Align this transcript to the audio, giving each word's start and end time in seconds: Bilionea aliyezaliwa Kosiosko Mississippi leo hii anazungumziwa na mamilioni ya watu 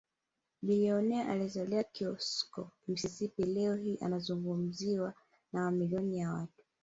Bilionea 0.61 1.29
aliyezaliwa 1.29 1.83
Kosiosko 1.83 2.71
Mississippi 2.87 3.43
leo 3.45 3.75
hii 3.75 3.97
anazungumziwa 4.01 5.13
na 5.53 5.61
mamilioni 5.63 6.17
ya 6.17 6.33
watu 6.33 6.63